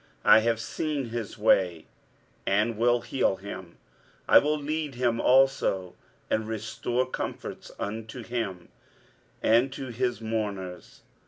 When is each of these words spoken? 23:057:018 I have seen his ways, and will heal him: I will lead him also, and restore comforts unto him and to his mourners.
23:057:018 0.25 0.31
I 0.33 0.39
have 0.39 0.59
seen 0.59 1.09
his 1.09 1.37
ways, 1.37 1.83
and 2.47 2.75
will 2.79 3.01
heal 3.01 3.35
him: 3.35 3.77
I 4.27 4.39
will 4.39 4.57
lead 4.59 4.95
him 4.95 5.21
also, 5.21 5.93
and 6.27 6.47
restore 6.47 7.05
comforts 7.05 7.71
unto 7.77 8.23
him 8.23 8.69
and 9.43 9.71
to 9.73 9.89
his 9.89 10.19
mourners. 10.19 11.03